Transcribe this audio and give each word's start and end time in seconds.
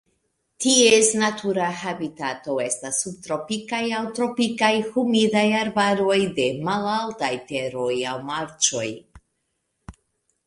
Ties 0.65 1.09
natura 1.23 1.65
habitato 1.81 2.55
estas 2.63 3.01
subtropikaj 3.03 3.81
aŭ 3.97 3.99
tropikaj 4.19 4.71
humidaj 4.95 5.43
arbaroj 5.59 6.17
de 6.39 6.47
malaltaj 6.69 7.31
teroj 7.51 7.91
aŭ 8.13 8.15
marĉoj. 8.31 8.89